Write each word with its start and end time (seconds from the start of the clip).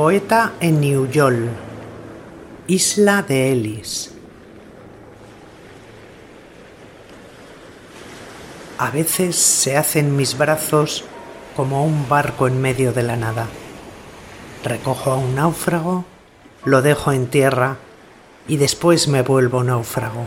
Poeta 0.00 0.54
en 0.60 0.80
New 0.80 1.10
York, 1.10 1.50
Isla 2.68 3.20
de 3.20 3.52
Ellis. 3.52 4.14
A 8.78 8.90
veces 8.90 9.36
se 9.36 9.76
hacen 9.76 10.16
mis 10.16 10.38
brazos 10.38 11.04
como 11.54 11.84
un 11.84 12.08
barco 12.08 12.48
en 12.48 12.62
medio 12.62 12.94
de 12.94 13.02
la 13.02 13.16
nada. 13.16 13.46
Recojo 14.64 15.10
a 15.10 15.16
un 15.18 15.34
náufrago, 15.34 16.06
lo 16.64 16.80
dejo 16.80 17.12
en 17.12 17.26
tierra 17.26 17.76
y 18.48 18.56
después 18.56 19.06
me 19.06 19.20
vuelvo 19.20 19.64
náufrago. 19.64 20.24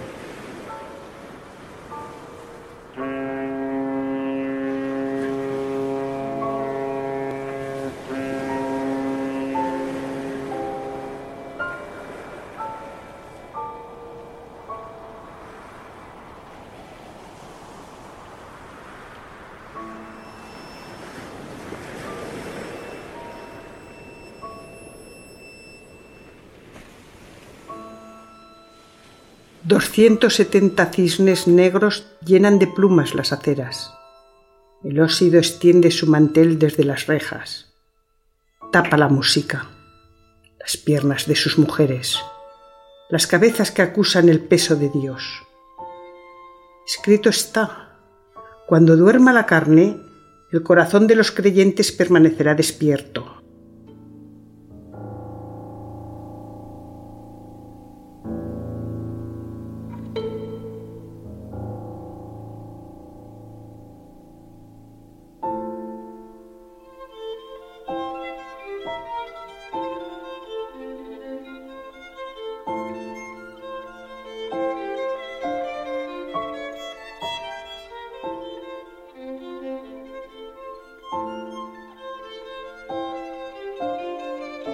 270 29.66 30.86
cisnes 30.88 31.48
negros 31.48 32.06
llenan 32.26 32.60
de 32.60 32.68
plumas 32.68 33.16
las 33.16 33.32
aceras. 33.32 33.94
El 34.84 35.00
óxido 35.00 35.40
extiende 35.40 35.90
su 35.90 36.06
mantel 36.08 36.60
desde 36.60 36.84
las 36.84 37.08
rejas. 37.08 37.74
Tapa 38.74 38.98
la 38.98 39.08
música, 39.08 39.70
las 40.60 40.76
piernas 40.76 41.28
de 41.28 41.36
sus 41.36 41.58
mujeres, 41.58 42.20
las 43.10 43.26
cabezas 43.26 43.72
que 43.72 43.82
acusan 43.82 44.28
el 44.28 44.42
peso 44.42 44.76
de 44.76 44.90
Dios. 44.90 45.24
Escrito 46.86 47.30
está, 47.30 48.00
cuando 48.68 48.98
duerma 48.98 49.32
la 49.32 49.46
carne, 49.46 49.98
el 50.52 50.62
corazón 50.64 51.08
de 51.08 51.16
los 51.16 51.32
creyentes 51.32 51.94
permanecerá 51.94 52.54
despierto. 52.54 53.43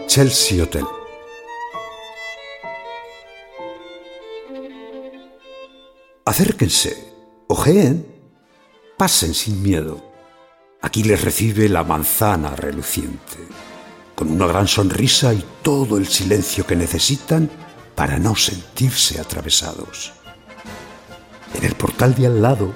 Chelsea 0.10 0.60
Hotel. 0.64 0.86
Acérquense, 6.26 7.14
ojeen, 7.48 8.08
pasen 8.98 9.36
sin 9.36 9.62
miedo. 9.62 10.04
Aquí 10.82 11.04
les 11.04 11.24
recibe 11.24 11.70
la 11.70 11.84
manzana 11.84 12.56
reluciente, 12.56 13.38
con 14.16 14.32
una 14.32 14.48
gran 14.48 14.68
sonrisa 14.68 15.32
y 15.32 15.46
todo 15.62 15.98
el 15.98 16.08
silencio 16.08 16.66
que 16.66 16.76
necesitan 16.76 17.48
para 17.94 18.18
no 18.18 18.36
sentirse 18.36 19.22
atravesados. 19.22 20.14
En 21.54 21.66
el 21.66 21.76
portal 21.76 22.16
de 22.16 22.26
al 22.26 22.42
lado, 22.42 22.74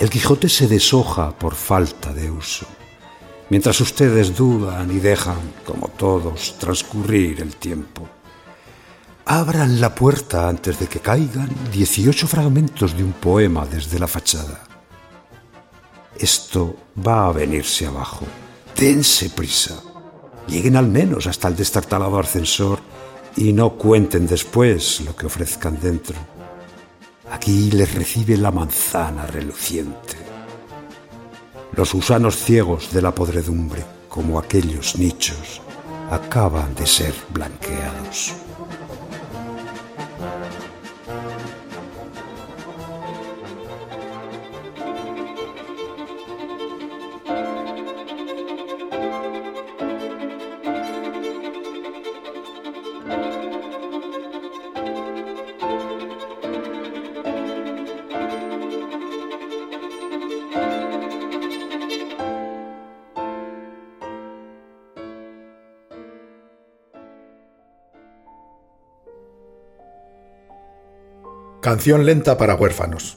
el 0.00 0.10
Quijote 0.10 0.50
se 0.50 0.68
deshoja 0.68 1.38
por 1.38 1.54
falta 1.54 2.12
de 2.12 2.30
uso 2.30 2.66
mientras 3.50 3.80
ustedes 3.80 4.36
dudan 4.36 4.90
y 4.90 4.98
dejan, 4.98 5.38
como 5.64 5.88
todos, 5.88 6.56
transcurrir 6.58 7.40
el 7.40 7.56
tiempo. 7.56 8.08
Abran 9.26 9.80
la 9.80 9.94
puerta 9.94 10.48
antes 10.48 10.78
de 10.78 10.86
que 10.86 11.00
caigan 11.00 11.50
18 11.72 12.26
fragmentos 12.26 12.96
de 12.96 13.02
un 13.02 13.12
poema 13.12 13.64
desde 13.66 13.98
la 13.98 14.06
fachada. 14.06 14.64
Esto 16.18 16.76
va 17.06 17.26
a 17.26 17.32
venirse 17.32 17.86
abajo. 17.86 18.26
Dense 18.78 19.30
prisa. 19.30 19.80
Lleguen 20.46 20.76
al 20.76 20.88
menos 20.88 21.26
hasta 21.26 21.48
el 21.48 21.56
destartalado 21.56 22.18
ascensor 22.18 22.80
y 23.36 23.52
no 23.52 23.70
cuenten 23.70 24.26
después 24.26 25.00
lo 25.00 25.16
que 25.16 25.26
ofrezcan 25.26 25.80
dentro. 25.80 26.16
Aquí 27.30 27.70
les 27.70 27.94
recibe 27.94 28.36
la 28.36 28.50
manzana 28.50 29.26
reluciente 29.26 30.23
los 31.76 31.92
gusanos 31.92 32.36
ciegos 32.36 32.92
de 32.92 33.02
la 33.02 33.14
podredumbre, 33.14 33.84
como 34.08 34.38
aquellos 34.38 34.96
nichos, 34.96 35.60
acaban 36.10 36.74
de 36.74 36.86
ser 36.86 37.14
blanqueados. 37.32 38.43
Canción 71.64 72.04
lenta 72.04 72.36
para 72.36 72.56
huérfanos. 72.56 73.16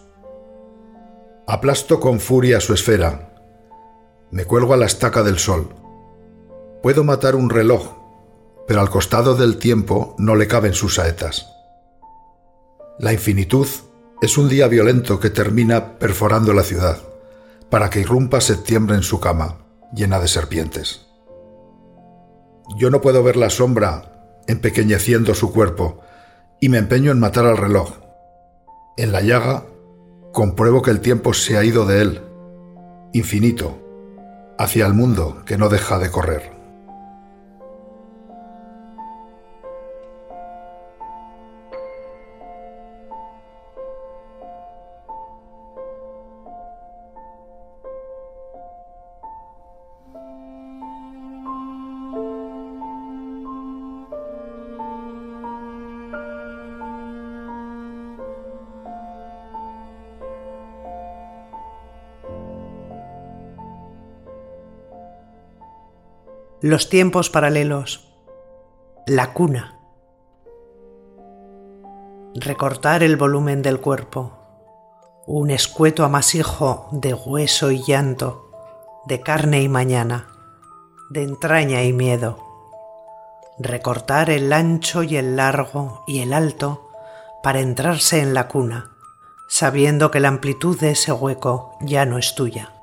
Aplasto 1.47 1.99
con 1.99 2.21
furia 2.21 2.61
su 2.61 2.73
esfera. 2.73 3.33
Me 4.31 4.45
cuelgo 4.45 4.73
a 4.73 4.77
la 4.77 4.85
estaca 4.85 5.21
del 5.21 5.37
sol. 5.37 5.75
Puedo 6.81 7.03
matar 7.03 7.35
un 7.35 7.49
reloj, 7.49 7.91
pero 8.65 8.79
al 8.79 8.89
costado 8.89 9.35
del 9.35 9.57
tiempo 9.57 10.15
no 10.17 10.37
le 10.37 10.47
caben 10.47 10.71
sus 10.71 10.95
saetas. 10.95 11.45
La 12.99 13.11
infinitud 13.11 13.67
es 14.21 14.37
un 14.37 14.47
día 14.47 14.69
violento 14.69 15.19
que 15.19 15.29
termina 15.29 15.99
perforando 15.99 16.53
la 16.53 16.63
ciudad, 16.63 16.99
para 17.69 17.89
que 17.89 17.99
irrumpa 17.99 18.39
septiembre 18.39 18.95
en 18.95 19.03
su 19.03 19.19
cama, 19.19 19.57
llena 19.93 20.21
de 20.21 20.29
serpientes. 20.29 21.05
Yo 22.77 22.91
no 22.91 23.01
puedo 23.01 23.21
ver 23.23 23.35
la 23.35 23.49
sombra 23.49 24.39
empequeñeciendo 24.47 25.35
su 25.35 25.51
cuerpo, 25.51 25.99
y 26.61 26.69
me 26.69 26.77
empeño 26.77 27.11
en 27.11 27.19
matar 27.19 27.45
al 27.45 27.57
reloj. 27.57 28.06
En 28.97 29.11
la 29.11 29.21
llaga 29.21 29.63
compruebo 30.33 30.81
que 30.81 30.89
el 30.89 31.01
tiempo 31.01 31.33
se 31.33 31.55
ha 31.55 31.63
ido 31.63 31.85
de 31.85 32.01
él, 32.01 32.21
infinito, 33.13 33.77
hacia 34.57 34.87
el 34.87 34.95
mundo 34.95 35.43
que 35.45 35.55
no 35.55 35.69
deja 35.69 35.99
de 35.99 36.09
correr. 36.09 36.56
Los 66.69 66.89
tiempos 66.89 67.29
paralelos. 67.29 68.09
La 69.05 69.31
cuna. 69.31 69.79
Recortar 72.35 73.03
el 73.03 73.15
volumen 73.15 73.61
del 73.61 73.79
cuerpo. 73.79 74.33
Un 75.25 75.49
escueto 75.49 76.03
amasijo 76.03 76.89
de 76.91 77.13
hueso 77.13 77.71
y 77.71 77.81
llanto, 77.81 78.51
de 79.05 79.21
carne 79.21 79.61
y 79.61 79.69
mañana, 79.69 80.27
de 81.09 81.23
entraña 81.23 81.83
y 81.83 81.93
miedo. 81.93 82.43
Recortar 83.57 84.29
el 84.29 84.51
ancho 84.51 85.03
y 85.03 85.15
el 85.15 85.37
largo 85.37 86.03
y 86.05 86.19
el 86.19 86.33
alto 86.33 86.89
para 87.43 87.61
entrarse 87.61 88.19
en 88.19 88.33
la 88.33 88.49
cuna, 88.49 88.91
sabiendo 89.47 90.11
que 90.11 90.19
la 90.19 90.27
amplitud 90.27 90.77
de 90.77 90.91
ese 90.91 91.13
hueco 91.13 91.77
ya 91.79 92.05
no 92.05 92.17
es 92.17 92.35
tuya. 92.35 92.76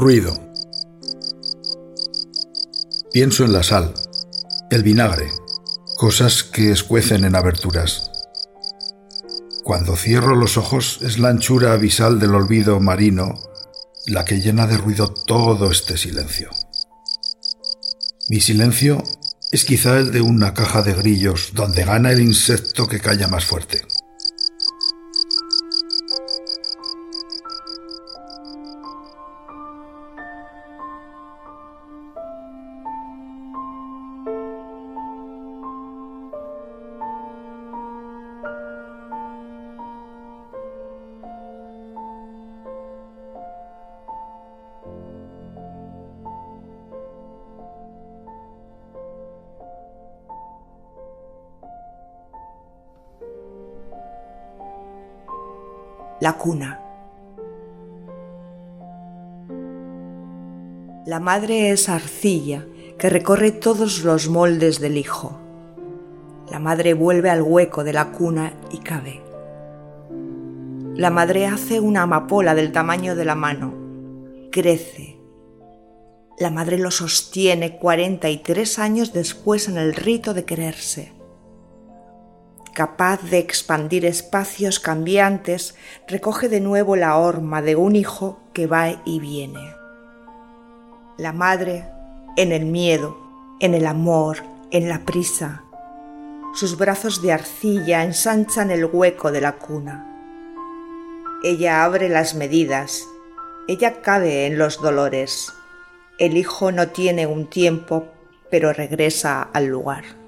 Ruido. 0.00 0.32
Pienso 3.12 3.44
en 3.44 3.52
la 3.52 3.62
sal, 3.62 3.92
el 4.70 4.82
vinagre, 4.82 5.30
cosas 5.98 6.42
que 6.42 6.72
escuecen 6.72 7.24
en 7.24 7.36
aberturas. 7.36 8.10
Cuando 9.62 9.96
cierro 9.96 10.36
los 10.36 10.56
ojos 10.56 11.00
es 11.02 11.18
la 11.18 11.28
anchura 11.28 11.74
abisal 11.74 12.18
del 12.18 12.34
olvido 12.34 12.80
marino 12.80 13.34
la 14.06 14.24
que 14.24 14.40
llena 14.40 14.66
de 14.66 14.78
ruido 14.78 15.12
todo 15.12 15.70
este 15.70 15.98
silencio. 15.98 16.48
Mi 18.30 18.40
silencio 18.40 19.04
es 19.52 19.66
quizá 19.66 19.98
el 19.98 20.12
de 20.12 20.22
una 20.22 20.54
caja 20.54 20.80
de 20.80 20.94
grillos 20.94 21.50
donde 21.52 21.84
gana 21.84 22.10
el 22.10 22.22
insecto 22.22 22.88
que 22.88 23.00
calla 23.00 23.28
más 23.28 23.44
fuerte. 23.44 23.82
La 56.20 56.34
cuna. 56.34 56.80
La 61.06 61.18
madre 61.18 61.70
es 61.70 61.88
arcilla 61.88 62.66
que 62.98 63.08
recorre 63.08 63.52
todos 63.52 64.04
los 64.04 64.28
moldes 64.28 64.80
del 64.80 64.98
hijo. 64.98 65.40
La 66.50 66.58
madre 66.58 66.92
vuelve 66.92 67.30
al 67.30 67.40
hueco 67.40 67.84
de 67.84 67.94
la 67.94 68.12
cuna 68.12 68.52
y 68.70 68.78
cabe. 68.78 69.22
La 70.94 71.08
madre 71.08 71.46
hace 71.46 71.80
una 71.80 72.02
amapola 72.02 72.54
del 72.54 72.70
tamaño 72.70 73.16
de 73.16 73.24
la 73.24 73.34
mano. 73.34 73.72
Crece. 74.52 75.16
La 76.38 76.50
madre 76.50 76.76
lo 76.76 76.90
sostiene 76.90 77.78
43 77.78 78.78
años 78.78 79.14
después 79.14 79.68
en 79.68 79.78
el 79.78 79.94
rito 79.94 80.34
de 80.34 80.44
quererse 80.44 81.19
capaz 82.74 83.22
de 83.22 83.38
expandir 83.38 84.04
espacios 84.04 84.80
cambiantes, 84.80 85.74
recoge 86.08 86.48
de 86.48 86.60
nuevo 86.60 86.96
la 86.96 87.16
horma 87.16 87.62
de 87.62 87.76
un 87.76 87.96
hijo 87.96 88.40
que 88.52 88.66
va 88.66 89.02
y 89.04 89.20
viene. 89.20 89.74
La 91.18 91.32
madre 91.32 91.84
en 92.36 92.52
el 92.52 92.64
miedo, 92.64 93.18
en 93.60 93.74
el 93.74 93.86
amor, 93.86 94.38
en 94.70 94.88
la 94.88 95.00
prisa. 95.00 95.64
Sus 96.54 96.76
brazos 96.78 97.22
de 97.22 97.32
arcilla 97.32 98.02
ensanchan 98.02 98.70
el 98.70 98.84
hueco 98.84 99.30
de 99.30 99.40
la 99.40 99.52
cuna. 99.52 100.06
Ella 101.42 101.84
abre 101.84 102.08
las 102.08 102.34
medidas, 102.34 103.06
ella 103.68 104.02
cabe 104.02 104.46
en 104.46 104.58
los 104.58 104.80
dolores. 104.80 105.52
El 106.18 106.36
hijo 106.36 106.72
no 106.72 106.88
tiene 106.88 107.26
un 107.26 107.48
tiempo, 107.48 108.08
pero 108.50 108.72
regresa 108.72 109.42
al 109.42 109.66
lugar. 109.66 110.19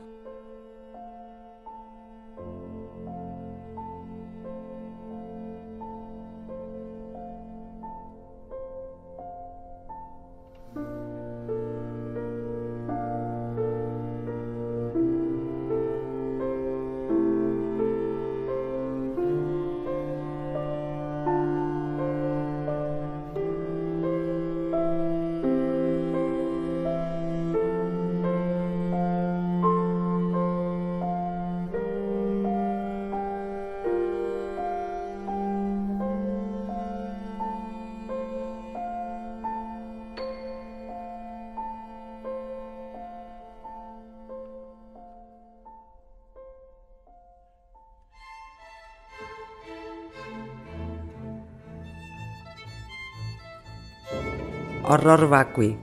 Horror 54.85 55.29
vacui. 55.29 55.79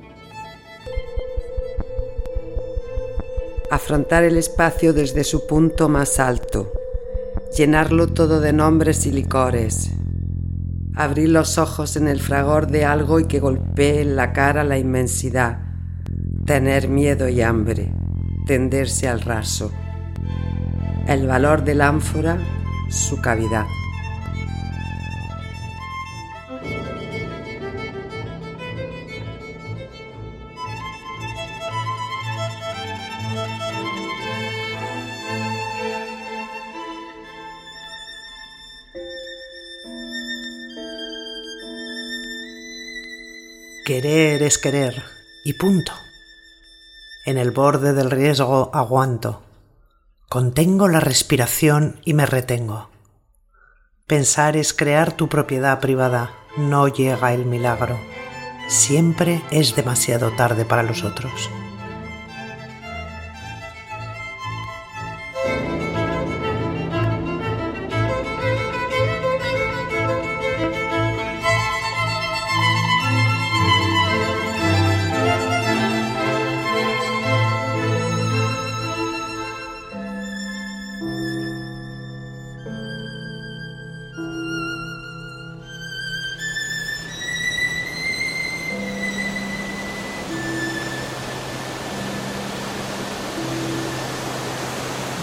Afrontar 3.72 4.24
el 4.24 4.36
espacio 4.36 4.91
desde 4.91 5.24
su 5.24 5.48
punto 5.48 5.88
más 5.88 6.20
alto. 6.20 6.74
Llenarlo 7.56 8.08
todo 8.08 8.41
de 8.41 8.51
nombres 8.51 9.06
y 9.06 9.12
licores. 9.12 9.91
Abrir 10.96 11.29
los 11.29 11.58
ojos 11.58 11.96
en 11.96 12.10
el 12.10 12.20
fragor 12.20 12.68
de 12.68 12.84
algo 12.84 13.22
y 13.22 13.25
que 13.25 13.39
golpee 13.39 14.01
en 14.01 14.18
la 14.18 14.34
cara 14.34 14.65
la 14.65 14.77
inmensidad. 14.77 15.60
Tener 16.46 16.89
miedo 16.89 17.29
y 17.29 17.41
hambre. 17.41 17.94
Tenderse 18.48 19.08
al 19.08 19.22
raso. 19.22 19.72
El 21.08 21.25
valor 21.25 21.63
del 21.63 21.79
ánfora, 21.79 22.38
su 22.89 23.22
cavidad. 23.22 23.65
Querer 44.01 44.44
es 44.44 44.58
querer, 44.58 45.03
y 45.44 45.51
punto. 45.56 45.91
En 47.25 47.38
el 47.38 47.51
borde 47.51 47.91
del 47.91 48.10
riesgo 48.10 48.72
aguanto. 48.74 49.41
Contengo 50.29 50.88
la 50.88 51.01
respiración 51.01 52.00
y 52.06 52.13
me 52.13 52.25
retengo. 52.25 52.89
Pensar 54.08 54.56
es 54.56 54.74
crear 54.74 55.12
tu 55.12 55.27
propiedad 55.27 55.82
privada, 55.82 56.32
no 56.56 56.88
llega 56.88 57.34
el 57.34 57.46
milagro. 57.46 58.00
Siempre 58.70 59.41
es 59.51 59.75
demasiado 59.75 60.32
tarde 60.32 60.63
para 60.63 60.84
los 60.84 61.03
otros. 61.03 61.50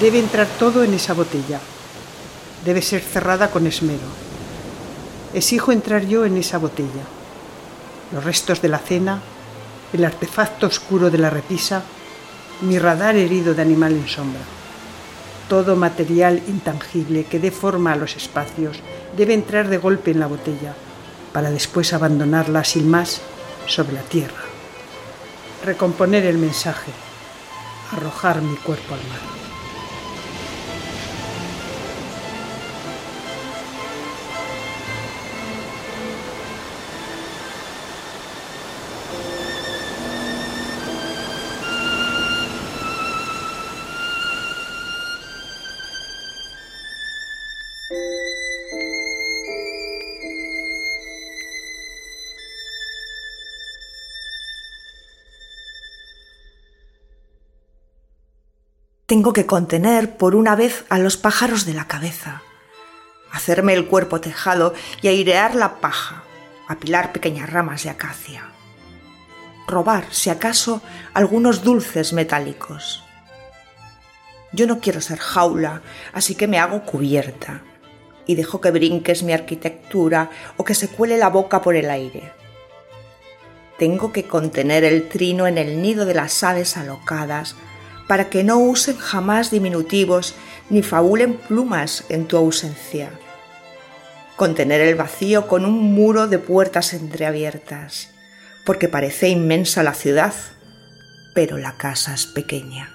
Debe 0.07 0.21
entrar 0.21 0.47
todo 0.47 0.85
en 0.85 0.95
esa 0.95 1.15
botella. 1.15 1.59
Debe 2.65 2.81
ser 2.81 3.03
cerrada 3.03 3.51
con 3.51 3.67
esmero. 3.67 4.07
Exijo 5.35 5.73
entrar 5.73 6.07
yo 6.07 6.25
en 6.25 6.37
esa 6.37 6.59
botella. 6.59 7.03
Los 8.13 8.23
restos 8.23 8.63
de 8.63 8.69
la 8.69 8.79
cena, 8.79 9.21
el 9.93 10.05
artefacto 10.05 10.69
oscuro 10.69 11.11
de 11.11 11.19
la 11.19 11.29
repisa, 11.29 11.83
mi 12.61 12.79
radar 12.79 13.17
herido 13.17 13.53
de 13.53 13.63
animal 13.63 13.95
en 13.95 14.07
sombra. 14.07 14.43
Todo 15.49 15.75
material 15.75 16.41
intangible 16.47 17.25
que 17.25 17.41
dé 17.41 17.51
forma 17.51 17.93
a 17.93 17.97
los 17.97 18.15
espacios 18.15 18.79
debe 19.17 19.35
entrar 19.35 19.67
de 19.67 19.79
golpe 19.79 20.13
en 20.13 20.21
la 20.21 20.29
botella 20.29 20.73
para 21.33 21.51
después 21.51 21.93
abandonarla 21.93 22.63
sin 22.63 22.89
más 22.89 23.23
sobre 23.67 23.95
la 23.95 24.03
tierra. 24.03 24.45
Recomponer 25.65 26.25
el 26.27 26.39
mensaje, 26.39 26.93
arrojar 27.91 28.41
mi 28.41 28.55
cuerpo 28.55 28.95
al 28.95 29.01
mar. 29.09 29.36
Tengo 59.07 59.33
que 59.33 59.47
contener 59.47 60.17
por 60.17 60.35
una 60.35 60.57
vez 60.57 60.85
a 60.89 60.99
los 60.99 61.17
pájaros 61.17 61.65
de 61.65 61.75
la 61.75 61.87
cabeza, 61.87 62.43
hacerme 63.31 63.73
el 63.73 63.87
cuerpo 63.87 64.21
tejado 64.21 64.75
y 65.01 65.07
airear 65.07 65.55
la 65.55 65.77
paja, 65.77 66.25
apilar 66.67 67.13
pequeñas 67.13 67.49
ramas 67.49 67.85
de 67.85 67.91
acacia, 67.91 68.51
robar, 69.69 70.07
si 70.11 70.29
acaso, 70.29 70.83
algunos 71.15 71.63
dulces 71.63 72.13
metálicos. 72.13 73.05
Yo 74.51 74.67
no 74.67 74.81
quiero 74.81 75.01
ser 75.01 75.19
jaula, 75.19 75.83
así 76.13 76.35
que 76.35 76.49
me 76.49 76.59
hago 76.59 76.83
cubierta 76.83 77.63
y 78.27 78.35
dejo 78.35 78.61
que 78.61 78.73
brinques 78.73 79.23
mi 79.23 79.33
arquitectura 79.33 80.31
o 80.57 80.65
que 80.65 80.75
se 80.75 80.89
cuele 80.89 81.17
la 81.17 81.29
boca 81.29 81.63
por 81.63 81.77
el 81.77 81.91
aire. 81.91 82.33
Tengo 83.79 84.13
que 84.13 84.27
contener 84.27 84.83
el 84.83 85.09
trino 85.09 85.47
en 85.47 85.59
el 85.59 85.81
nido 85.81 86.07
de 86.07 86.15
las 86.15 86.43
aves 86.43 86.77
alocadas 86.77 87.55
para 88.07 88.31
que 88.31 88.45
no 88.45 88.59
usen 88.59 88.97
jamás 88.97 89.51
diminutivos 89.51 90.35
ni 90.71 90.83
fabulen 90.83 91.37
plumas 91.37 92.05
en 92.09 92.27
tu 92.27 92.37
ausencia. 92.37 93.11
Contener 94.37 94.81
el 94.81 94.95
vacío 94.95 95.49
con 95.49 95.65
un 95.65 95.95
muro 95.95 96.27
de 96.27 96.39
puertas 96.39 96.93
entreabiertas, 96.93 98.11
porque 98.65 98.89
parece 98.89 99.29
inmensa 99.29 99.83
la 99.83 99.95
ciudad, 99.95 100.35
pero 101.35 101.59
la 101.59 101.77
casa 101.77 102.15
es 102.15 102.27
pequeña. 102.27 102.93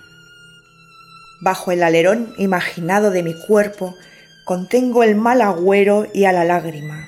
Bajo 1.42 1.72
el 1.72 1.82
alerón 1.82 2.34
imaginado 2.38 3.10
de 3.10 3.24
mi 3.24 3.34
cuerpo 3.48 3.96
contengo 4.46 5.04
el 5.04 5.16
mal 5.16 5.42
agüero 5.42 6.08
y 6.14 6.26
a 6.26 6.32
la 6.32 6.46
lágrima. 6.46 7.08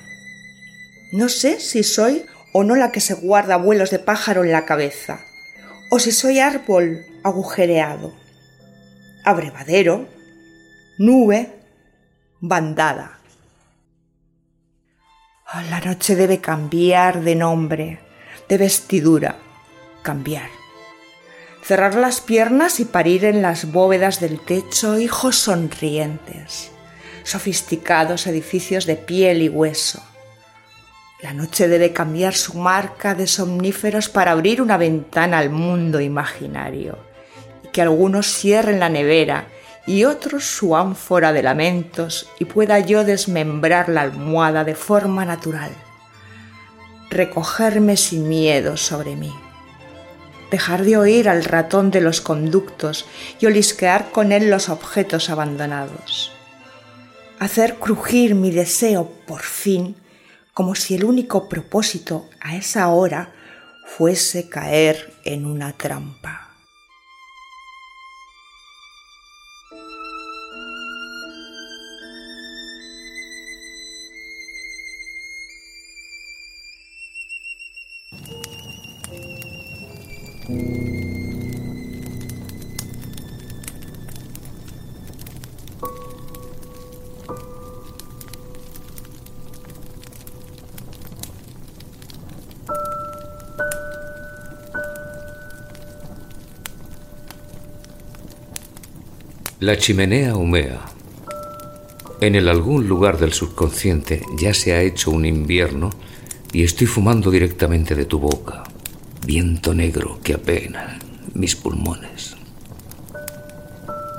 No 1.12 1.28
sé 1.28 1.60
si 1.60 1.84
soy 1.84 2.26
o 2.52 2.64
no 2.64 2.74
la 2.74 2.90
que 2.90 3.00
se 3.00 3.14
guarda 3.14 3.56
vuelos 3.56 3.90
de 3.90 3.98
pájaro 3.98 4.42
en 4.42 4.50
la 4.50 4.64
cabeza, 4.64 5.24
o 5.90 5.98
si 5.98 6.10
soy 6.10 6.40
árbol 6.40 7.06
agujereado, 7.24 8.12
abrevadero, 9.24 10.06
nube, 10.98 11.52
bandada. 12.38 13.18
Oh, 15.52 15.60
la 15.70 15.80
noche 15.80 16.14
debe 16.14 16.40
cambiar 16.40 17.22
de 17.22 17.34
nombre, 17.34 17.98
de 18.48 18.58
vestidura, 18.58 19.38
cambiar. 20.02 20.50
Cerrar 21.64 21.94
las 21.94 22.20
piernas 22.20 22.78
y 22.78 22.84
parir 22.84 23.24
en 23.24 23.40
las 23.40 23.72
bóvedas 23.72 24.20
del 24.20 24.38
techo 24.38 24.98
hijos 24.98 25.36
sonrientes, 25.36 26.70
sofisticados 27.22 28.26
edificios 28.26 28.84
de 28.84 28.96
piel 28.96 29.40
y 29.40 29.48
hueso 29.48 30.02
la 31.24 31.32
noche 31.32 31.68
debe 31.68 31.94
cambiar 31.94 32.34
su 32.34 32.52
marca 32.58 33.14
de 33.14 33.26
somníferos 33.26 34.10
para 34.10 34.32
abrir 34.32 34.60
una 34.60 34.76
ventana 34.76 35.38
al 35.38 35.48
mundo 35.48 35.98
imaginario, 35.98 36.98
que 37.74 37.82
algunos 37.82 38.32
cierren 38.32 38.78
la 38.78 38.88
nevera 38.88 39.48
y 39.84 40.04
otros 40.04 40.44
su 40.44 40.76
ánfora 40.76 41.32
de 41.32 41.42
lamentos 41.42 42.28
y 42.38 42.44
pueda 42.44 42.78
yo 42.78 43.04
desmembrar 43.04 43.88
la 43.88 44.02
almohada 44.02 44.62
de 44.62 44.76
forma 44.76 45.24
natural, 45.24 45.72
recogerme 47.10 47.96
sin 47.96 48.28
miedo 48.28 48.76
sobre 48.76 49.16
mí, 49.16 49.34
dejar 50.52 50.84
de 50.84 50.96
oír 50.96 51.28
al 51.28 51.42
ratón 51.42 51.90
de 51.90 52.00
los 52.00 52.20
conductos 52.20 53.06
y 53.40 53.46
olisquear 53.46 54.12
con 54.12 54.30
él 54.30 54.50
los 54.50 54.68
objetos 54.68 55.28
abandonados, 55.28 56.30
hacer 57.40 57.74
crujir 57.74 58.36
mi 58.36 58.52
deseo 58.52 59.10
por 59.26 59.42
fin 59.42 59.96
como 60.52 60.76
si 60.76 60.94
el 60.94 61.04
único 61.04 61.48
propósito 61.48 62.30
a 62.40 62.54
esa 62.54 62.86
hora 62.86 63.32
fuese 63.84 64.48
caer 64.48 65.12
en 65.24 65.44
una 65.44 65.72
trampa. 65.72 66.43
La 80.46 80.50
chimenea 99.78 100.36
humea. 100.36 100.84
En 102.20 102.34
el 102.34 102.50
algún 102.50 102.86
lugar 102.86 103.16
del 103.16 103.32
subconsciente 103.32 104.20
ya 104.36 104.52
se 104.52 104.74
ha 104.74 104.82
hecho 104.82 105.10
un 105.10 105.24
invierno 105.24 105.88
y 106.52 106.64
estoy 106.64 106.86
fumando 106.86 107.30
directamente 107.30 107.94
de 107.94 108.04
tu 108.04 108.18
boca. 108.18 108.63
Viento 109.26 109.72
negro 109.72 110.20
que 110.22 110.34
apena 110.34 110.98
mis 111.32 111.56
pulmones. 111.56 112.36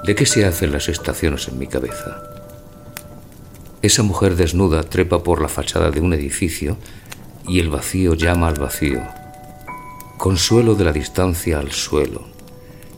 ¿De 0.04 0.16
qué 0.16 0.26
se 0.26 0.46
hacen 0.46 0.72
las 0.72 0.90
estaciones 0.90 1.48
en 1.48 1.60
mi 1.60 1.68
cabeza? 1.68 2.24
Esa 3.84 4.02
mujer 4.02 4.36
desnuda 4.36 4.82
trepa 4.82 5.22
por 5.22 5.44
la 5.44 5.48
fachada 5.48 5.92
de 5.92 6.02
un 6.02 6.14
edificio 6.14 6.78
y 7.48 7.60
el 7.60 7.70
vacío 7.70 8.16
llama 8.16 8.48
al 8.48 8.56
vacío. 8.56 9.04
Consuelo 10.18 10.74
de 10.74 10.86
la 10.86 10.92
distancia 10.92 11.60
al 11.60 11.72
suelo. 11.72 12.26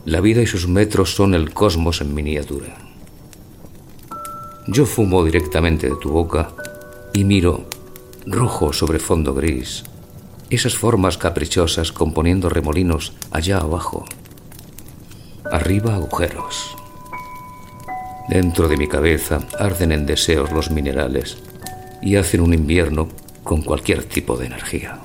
La 0.06 0.22
vida 0.22 0.40
y 0.40 0.46
sus 0.46 0.66
metros 0.66 1.14
son 1.14 1.34
el 1.34 1.52
cosmos 1.52 2.00
en 2.00 2.14
miniatura. 2.14 2.74
Yo 4.66 4.86
fumo 4.86 5.22
directamente 5.26 5.90
de 5.90 5.96
tu 5.96 6.08
boca 6.08 6.52
y 7.12 7.24
miro, 7.24 7.68
rojo 8.24 8.72
sobre 8.72 8.98
fondo 8.98 9.34
gris, 9.34 9.84
esas 10.50 10.76
formas 10.76 11.18
caprichosas 11.18 11.92
componiendo 11.92 12.48
remolinos 12.48 13.12
allá 13.30 13.58
abajo. 13.58 14.04
Arriba 15.50 15.94
agujeros. 15.94 16.76
Dentro 18.28 18.68
de 18.68 18.76
mi 18.76 18.88
cabeza 18.88 19.40
arden 19.58 19.92
en 19.92 20.06
deseos 20.06 20.52
los 20.52 20.70
minerales 20.70 21.38
y 22.02 22.16
hacen 22.16 22.40
un 22.40 22.54
invierno 22.54 23.08
con 23.42 23.62
cualquier 23.62 24.04
tipo 24.04 24.36
de 24.36 24.46
energía. 24.46 24.98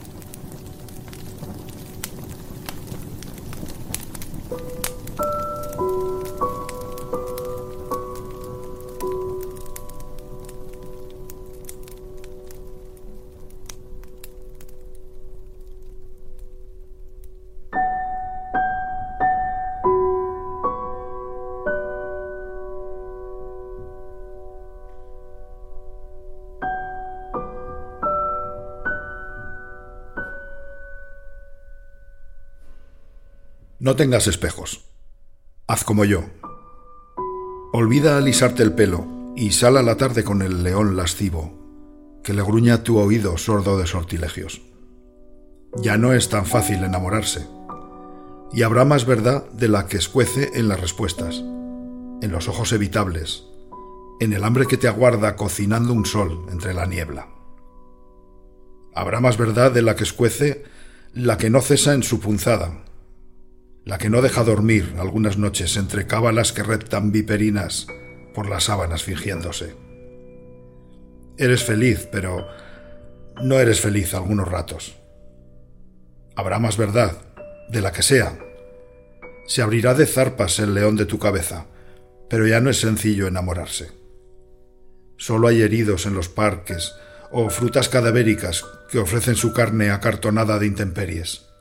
No 33.83 33.97
tengas 33.97 34.27
espejos. 34.27 34.85
Haz 35.67 35.83
como 35.83 36.05
yo. 36.05 36.23
Olvida 37.73 38.17
alisarte 38.17 38.63
el 38.63 38.71
pelo 38.71 39.05
y 39.35 39.51
sal 39.51 39.75
a 39.75 39.83
la 39.83 39.97
tarde 39.97 40.23
con 40.23 40.41
el 40.41 40.63
león 40.63 40.95
lascivo, 40.95 42.21
que 42.23 42.31
le 42.31 42.41
gruña 42.43 42.83
tu 42.83 42.97
oído 42.97 43.37
sordo 43.37 43.77
de 43.77 43.85
sortilegios. 43.85 44.61
Ya 45.81 45.97
no 45.97 46.13
es 46.13 46.29
tan 46.29 46.45
fácil 46.45 46.81
enamorarse, 46.81 47.45
y 48.53 48.61
habrá 48.61 48.85
más 48.85 49.05
verdad 49.05 49.51
de 49.51 49.67
la 49.67 49.85
que 49.87 49.97
escuece 49.97 50.51
en 50.53 50.69
las 50.69 50.79
respuestas, 50.79 51.39
en 51.39 52.31
los 52.31 52.47
ojos 52.47 52.71
evitables, 52.71 53.43
en 54.21 54.31
el 54.31 54.45
hambre 54.45 54.65
que 54.65 54.77
te 54.77 54.87
aguarda 54.87 55.35
cocinando 55.35 55.91
un 55.91 56.05
sol 56.05 56.45
entre 56.53 56.73
la 56.73 56.85
niebla. 56.85 57.27
Habrá 58.95 59.19
más 59.19 59.37
verdad 59.37 59.73
de 59.73 59.81
la 59.81 59.97
que 59.97 60.05
escuece 60.05 60.63
la 61.13 61.37
que 61.37 61.49
no 61.49 61.59
cesa 61.59 61.93
en 61.93 62.03
su 62.03 62.21
punzada, 62.21 62.85
la 63.85 63.97
que 63.97 64.09
no 64.09 64.21
deja 64.21 64.43
dormir 64.43 64.95
algunas 64.97 65.37
noches 65.37 65.75
entre 65.77 66.07
cábalas 66.07 66.53
que 66.53 66.63
reptan 66.63 67.11
viperinas 67.11 67.87
por 68.33 68.49
las 68.49 68.65
sábanas 68.65 69.03
fingiéndose. 69.03 69.75
Eres 71.37 71.63
feliz, 71.63 72.07
pero 72.11 72.47
no 73.41 73.59
eres 73.59 73.81
feliz 73.81 74.13
algunos 74.13 74.47
ratos. 74.47 74.95
Habrá 76.35 76.59
más 76.59 76.77
verdad, 76.77 77.17
de 77.69 77.81
la 77.81 77.91
que 77.91 78.03
sea. 78.03 78.37
Se 79.45 79.61
abrirá 79.61 79.93
de 79.93 80.05
zarpas 80.05 80.59
el 80.59 80.73
león 80.73 80.95
de 80.95 81.05
tu 81.05 81.19
cabeza, 81.19 81.65
pero 82.29 82.47
ya 82.47 82.61
no 82.61 82.69
es 82.69 82.79
sencillo 82.79 83.27
enamorarse. 83.27 83.91
Solo 85.17 85.47
hay 85.47 85.61
heridos 85.61 86.05
en 86.05 86.15
los 86.15 86.29
parques 86.29 86.93
o 87.31 87.49
frutas 87.49 87.89
cadavéricas 87.89 88.63
que 88.89 88.99
ofrecen 88.99 89.35
su 89.35 89.53
carne 89.53 89.89
acartonada 89.89 90.59
de 90.59 90.67
intemperies. 90.67 91.52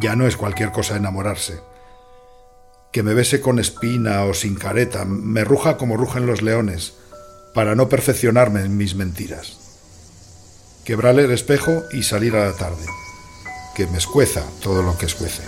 Ya 0.00 0.16
no 0.16 0.26
es 0.26 0.36
cualquier 0.36 0.72
cosa 0.72 0.96
enamorarse. 0.96 1.60
Que 2.92 3.02
me 3.02 3.14
bese 3.14 3.40
con 3.40 3.58
espina 3.58 4.24
o 4.24 4.34
sin 4.34 4.54
careta, 4.54 5.04
me 5.04 5.44
ruja 5.44 5.76
como 5.76 5.96
rugen 5.96 6.26
los 6.26 6.42
leones, 6.42 6.94
para 7.54 7.74
no 7.74 7.88
perfeccionarme 7.88 8.60
en 8.60 8.76
mis 8.76 8.94
mentiras. 8.94 9.58
Quebrarle 10.84 11.24
el 11.24 11.30
espejo 11.32 11.82
y 11.92 12.02
salir 12.02 12.36
a 12.36 12.46
la 12.46 12.52
tarde. 12.52 12.86
Que 13.74 13.86
me 13.86 13.98
escueza 13.98 14.42
todo 14.62 14.82
lo 14.82 14.96
que 14.96 15.06
escuece. 15.06 15.42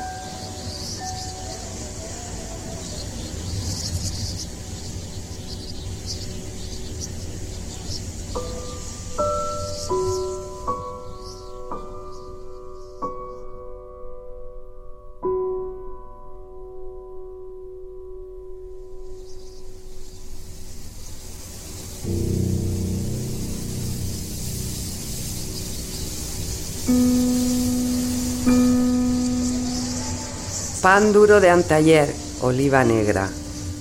Pan 30.99 31.13
duro 31.13 31.39
de 31.39 31.49
antayer, 31.49 32.13
oliva 32.41 32.83
negra, 32.83 33.31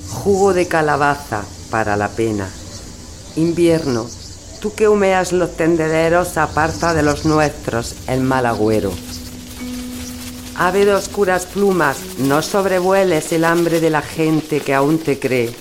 jugo 0.08 0.54
de 0.54 0.68
calabaza 0.68 1.44
para 1.72 1.98
la 1.98 2.10
pena. 2.10 2.48
Invierno, 3.36 4.06
tú 4.62 4.76
que 4.76 4.88
humeas 4.88 5.32
los 5.32 5.58
tendederos, 5.58 6.38
aparta 6.38 6.94
de 6.94 7.02
los 7.02 7.26
nuestros 7.26 7.96
el 8.06 8.22
mal 8.22 8.46
agüero. 8.46 8.92
Ave 10.58 10.86
de 10.86 10.94
oscuras 10.94 11.48
plumas, 11.48 11.98
no 12.20 12.44
sobrevueles 12.44 13.32
el 13.32 13.46
hambre 13.46 13.80
de 13.80 13.90
la 13.90 14.04
gente 14.04 14.60
que 14.60 14.76
aún 14.76 15.00
te 15.00 15.18
cree. 15.18 15.56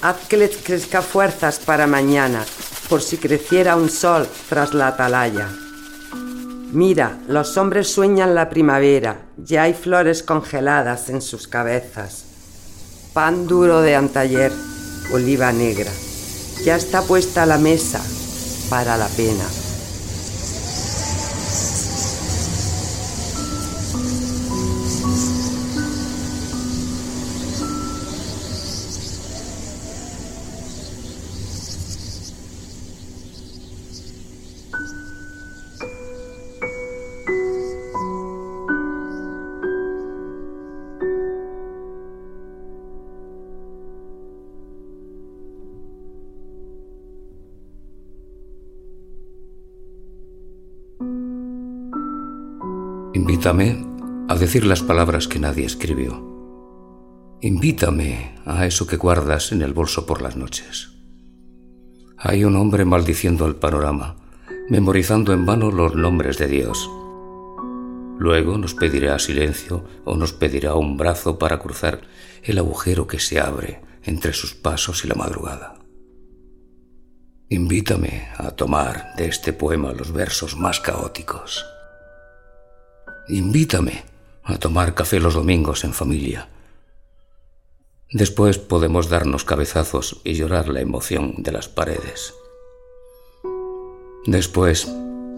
Haz 0.00 0.16
que 0.30 0.38
les 0.38 0.56
crezca 0.56 1.02
fuerzas 1.02 1.58
para 1.58 1.86
mañana, 1.86 2.42
por 2.88 3.02
si 3.02 3.18
creciera 3.18 3.76
un 3.76 3.90
sol 3.90 4.26
tras 4.48 4.72
la 4.72 4.86
atalaya. 4.86 5.50
Mira, 6.72 7.18
los 7.28 7.58
hombres 7.58 7.92
sueñan 7.92 8.34
la 8.34 8.48
primavera, 8.48 9.26
ya 9.36 9.64
hay 9.64 9.74
flores 9.74 10.22
congeladas 10.22 11.10
en 11.10 11.20
sus 11.20 11.46
cabezas. 11.46 12.24
Pan 13.12 13.46
duro 13.46 13.82
de 13.82 13.94
antayer, 13.94 14.50
oliva 15.12 15.52
negra, 15.52 15.90
ya 16.64 16.76
está 16.76 17.02
puesta 17.02 17.44
la 17.44 17.58
mesa 17.58 18.00
para 18.70 18.96
la 18.96 19.08
pena. 19.08 19.61
Invítame 53.32 53.82
a 54.28 54.34
decir 54.34 54.66
las 54.66 54.82
palabras 54.82 55.26
que 55.26 55.38
nadie 55.38 55.64
escribió. 55.64 56.22
Invítame 57.40 58.34
a 58.44 58.66
eso 58.66 58.86
que 58.86 58.98
guardas 58.98 59.52
en 59.52 59.62
el 59.62 59.72
bolso 59.72 60.04
por 60.04 60.20
las 60.20 60.36
noches. 60.36 60.90
Hay 62.18 62.44
un 62.44 62.56
hombre 62.56 62.84
maldiciendo 62.84 63.46
el 63.46 63.56
panorama, 63.56 64.16
memorizando 64.68 65.32
en 65.32 65.46
vano 65.46 65.70
los 65.70 65.94
nombres 65.94 66.36
de 66.36 66.46
Dios. 66.46 66.90
Luego 68.18 68.58
nos 68.58 68.74
pedirá 68.74 69.18
silencio 69.18 69.82
o 70.04 70.14
nos 70.14 70.34
pedirá 70.34 70.74
un 70.74 70.98
brazo 70.98 71.38
para 71.38 71.58
cruzar 71.58 72.02
el 72.42 72.58
agujero 72.58 73.06
que 73.06 73.18
se 73.18 73.40
abre 73.40 73.80
entre 74.02 74.34
sus 74.34 74.54
pasos 74.54 75.06
y 75.06 75.08
la 75.08 75.14
madrugada. 75.14 75.76
Invítame 77.48 78.28
a 78.36 78.50
tomar 78.50 79.16
de 79.16 79.24
este 79.24 79.54
poema 79.54 79.94
los 79.94 80.12
versos 80.12 80.54
más 80.54 80.80
caóticos. 80.80 81.64
Invítame 83.28 84.04
a 84.42 84.58
tomar 84.58 84.94
café 84.94 85.20
los 85.20 85.34
domingos 85.34 85.84
en 85.84 85.92
familia. 85.92 86.48
Después 88.10 88.58
podemos 88.58 89.08
darnos 89.08 89.44
cabezazos 89.44 90.20
y 90.24 90.34
llorar 90.34 90.68
la 90.68 90.80
emoción 90.80 91.36
de 91.38 91.52
las 91.52 91.68
paredes. 91.68 92.34
Después 94.26 94.88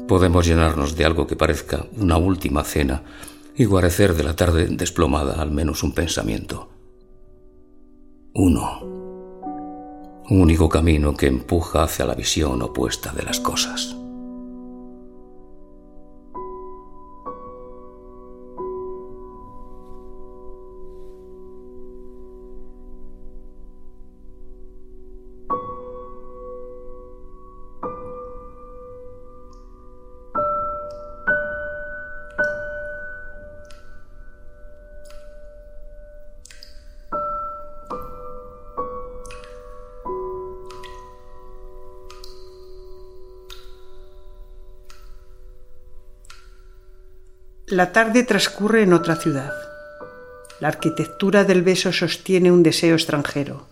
podemos 0.09 0.47
llenarnos 0.47 0.97
de 0.97 1.05
algo 1.05 1.27
que 1.27 1.37
parezca 1.37 1.87
una 1.97 2.17
última 2.17 2.65
cena 2.65 3.03
y 3.55 3.67
guarecer 3.67 4.15
de 4.15 4.25
la 4.25 4.35
tarde 4.35 4.67
desplomada 4.69 5.41
al 5.41 5.51
menos 5.51 5.83
un 5.83 5.93
pensamiento. 5.93 6.71
Uno. 8.35 8.81
Un 10.31 10.41
único 10.41 10.71
camino 10.71 11.15
que 11.15 11.27
empuja 11.27 11.83
hacia 11.83 12.07
la 12.07 12.15
visión 12.15 12.63
opuesta 12.63 13.13
de 13.13 13.23
las 13.23 13.41
cosas. 13.41 13.95
La 47.75 47.91
tarde 47.91 48.23
transcurre 48.23 48.85
en 48.85 48.93
otra 48.93 49.17
ciudad. 49.17 49.53
La 50.61 50.69
arquitectura 50.69 51.43
del 51.43 51.63
beso 51.63 51.93
sostiene 51.93 52.53
un 52.53 52.63
deseo 52.63 52.95
extranjero. 52.95 53.67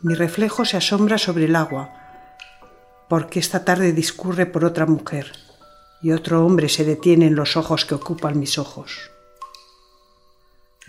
Mi 0.00 0.14
reflejo 0.14 0.64
se 0.64 0.76
asombra 0.76 1.18
sobre 1.18 1.46
el 1.46 1.56
agua, 1.56 1.90
porque 3.08 3.40
esta 3.40 3.64
tarde 3.64 3.92
discurre 3.92 4.46
por 4.46 4.64
otra 4.64 4.86
mujer 4.86 5.32
y 6.02 6.12
otro 6.12 6.46
hombre 6.46 6.68
se 6.68 6.84
detiene 6.84 7.26
en 7.26 7.34
los 7.34 7.56
ojos 7.56 7.84
que 7.84 7.96
ocupan 7.96 8.38
mis 8.38 8.56
ojos. 8.58 9.10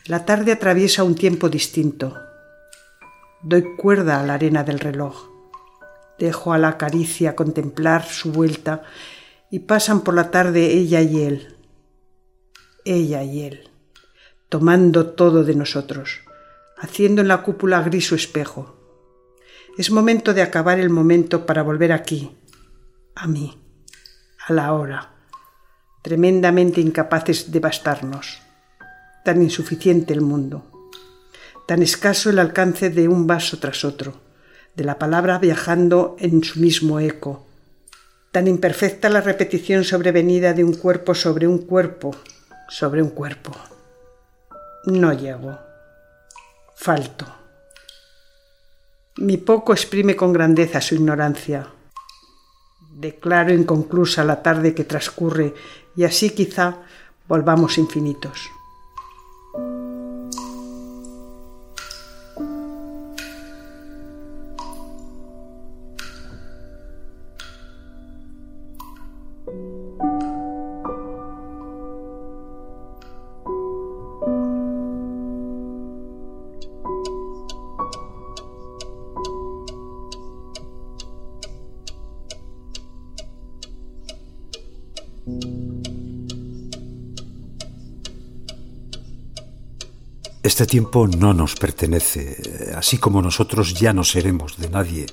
La 0.06 0.26
tarde 0.26 0.52
atraviesa 0.52 1.04
un 1.04 1.16
tiempo 1.16 1.50
distinto. 1.50 2.16
Doy 3.42 3.76
cuerda 3.78 4.20
a 4.20 4.24
la 4.24 4.36
arena 4.36 4.64
del 4.64 4.80
reloj. 4.80 5.28
Dejo 6.20 6.54
a 6.54 6.60
la 6.60 6.78
caricia 6.78 7.36
contemplar 7.36 8.06
su 8.06 8.32
vuelta 8.32 8.84
y 9.50 9.58
pasan 9.58 10.02
por 10.02 10.14
la 10.14 10.30
tarde 10.30 10.68
ella 10.68 11.02
y 11.02 11.24
él, 11.24 11.54
ella 12.86 13.24
y 13.24 13.43
él, 13.43 13.69
tomando 14.50 15.12
todo 15.12 15.43
de 15.43 15.56
nosotros, 15.56 16.22
haciendo 16.78 17.22
en 17.22 17.28
la 17.28 17.41
cúpula 17.41 17.82
gris 17.82 18.08
su 18.08 18.15
espejo. 18.15 18.76
Es 19.78 19.89
momento 19.89 20.34
de 20.34 20.41
acabar 20.41 20.80
el 20.80 20.89
momento 20.89 21.46
para 21.46 21.63
volver 21.63 21.91
aquí, 21.91 22.38
a 23.15 23.28
mí, 23.28 23.58
a 24.48 24.54
la 24.54 24.74
hora, 24.74 25.13
tremendamente 26.02 26.82
incapaces 26.82 27.52
de 27.52 27.60
bastarnos. 27.60 28.41
Tan 29.24 29.41
insuficiente 29.41 30.13
el 30.13 30.22
mundo, 30.22 30.89
tan 31.65 31.82
escaso 31.82 32.30
el 32.30 32.39
alcance 32.39 32.89
de 32.89 33.08
un 33.08 33.26
vaso 33.26 33.58
tras 33.60 33.86
otro, 33.86 34.22
de 34.76 34.84
la 34.84 35.00
palabra 35.00 35.39
viajando 35.39 36.17
en 36.19 36.43
su 36.43 36.60
mismo 36.60 37.00
eco, 37.00 37.48
tan 38.32 38.48
imperfecta 38.48 39.10
la 39.10 39.22
repetición 39.22 39.84
sobrevenida 39.84 40.54
de 40.54 40.63
un 40.63 40.74
cuerpo 40.74 41.15
sobre 41.15 41.48
un 41.48 41.60
cuerpo, 41.60 42.15
sobre 42.74 43.04
un 43.04 43.10
cuerpo. 43.12 43.52
No 44.86 45.14
llego. 45.14 45.60
Falto. 46.74 47.26
Mi 49.18 49.38
poco 49.38 49.74
exprime 49.74 50.16
con 50.16 50.34
grandeza 50.34 50.82
su 50.82 50.96
ignorancia. 50.96 51.68
Declaro 52.90 53.54
inconclusa 53.54 54.24
la 54.24 54.42
tarde 54.42 54.74
que 54.74 54.86
transcurre 54.86 55.54
y 55.96 56.04
así 56.04 56.32
quizá 56.32 56.80
volvamos 57.28 57.78
infinitos. 57.78 58.50
Este 90.54 90.68
tiempo 90.68 91.08
no 91.08 91.34
nos 91.34 91.56
pertenece, 91.56 92.72
así 92.76 93.00
como 93.00 93.24
nosotros 93.24 93.74
ya 93.74 93.92
no 93.92 94.04
seremos 94.04 94.56
de 94.58 94.70
nadie. 94.70 95.08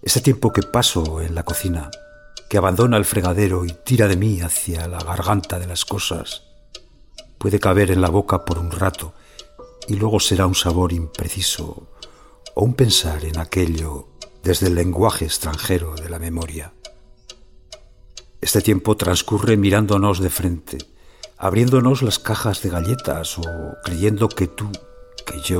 Este 0.00 0.22
tiempo 0.22 0.54
que 0.54 0.62
paso 0.62 1.20
en 1.20 1.34
la 1.34 1.42
cocina, 1.42 1.90
que 2.48 2.56
abandona 2.56 2.96
el 2.96 3.04
fregadero 3.04 3.66
y 3.66 3.76
tira 3.84 4.08
de 4.08 4.16
mí 4.16 4.40
hacia 4.40 4.88
la 4.88 5.04
garganta 5.04 5.58
de 5.58 5.66
las 5.66 5.84
cosas, 5.84 6.44
puede 7.36 7.60
caber 7.60 7.90
en 7.90 8.00
la 8.00 8.08
boca 8.08 8.46
por 8.46 8.58
un 8.58 8.70
rato 8.70 9.12
y 9.86 9.96
luego 9.96 10.18
será 10.18 10.46
un 10.46 10.54
sabor 10.54 10.94
impreciso 10.94 11.90
o 12.54 12.64
un 12.64 12.72
pensar 12.72 13.26
en 13.26 13.38
aquello 13.38 14.08
desde 14.42 14.68
el 14.68 14.76
lenguaje 14.76 15.26
extranjero 15.26 15.94
de 15.94 16.08
la 16.08 16.18
memoria. 16.18 16.72
Este 18.40 18.62
tiempo 18.62 18.96
transcurre 18.96 19.58
mirándonos 19.58 20.20
de 20.20 20.30
frente, 20.30 20.78
abriéndonos 21.42 22.02
las 22.02 22.20
cajas 22.20 22.62
de 22.62 22.70
galletas 22.70 23.36
o 23.36 23.42
creyendo 23.82 24.28
que 24.28 24.46
tú, 24.46 24.70
que 25.26 25.40
yo, 25.40 25.58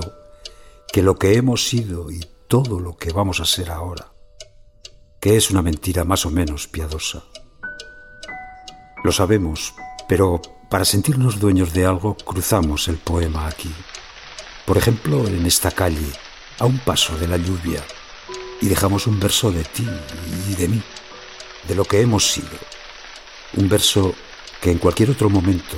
que 0.93 1.03
lo 1.03 1.17
que 1.19 1.35
hemos 1.35 1.67
sido 1.67 2.09
y 2.13 2.25
todo 2.47 2.79
lo 2.79 2.97
que 2.97 3.13
vamos 3.13 3.41
a 3.41 3.45
ser 3.45 3.69
ahora, 3.69 4.13
que 5.21 5.37
es 5.37 5.51
una 5.51 5.61
mentira 5.61 6.05
más 6.05 6.25
o 6.25 6.31
menos 6.31 6.69
piadosa. 6.69 7.25
Lo 9.03 9.11
sabemos, 9.11 9.75
pero 10.09 10.41
para 10.71 10.85
sentirnos 10.85 11.41
dueños 11.41 11.73
de 11.73 11.85
algo 11.85 12.17
cruzamos 12.17 12.87
el 12.87 12.99
poema 12.99 13.49
aquí. 13.49 13.75
Por 14.65 14.79
ejemplo, 14.79 15.27
en 15.27 15.45
esta 15.47 15.73
calle, 15.73 16.13
a 16.61 16.65
un 16.65 16.79
paso 16.79 17.19
de 17.19 17.27
la 17.27 17.39
lluvia, 17.39 17.83
y 18.61 18.69
dejamos 18.69 19.09
un 19.09 19.19
verso 19.19 19.51
de 19.51 19.65
ti 19.65 19.89
y 20.49 20.55
de 20.55 20.69
mí, 20.69 20.83
de 21.67 21.75
lo 21.75 21.85
que 21.85 22.01
hemos 22.01 22.31
sido. 22.31 22.57
Un 23.57 23.69
verso 23.69 24.15
que 24.63 24.71
en 24.71 24.79
cualquier 24.79 25.11
otro 25.11 25.29
momento 25.29 25.77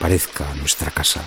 parezca 0.00 0.52
nuestra 0.54 0.90
casa. 0.90 1.22